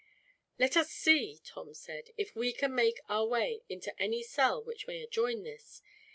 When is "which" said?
4.63-4.87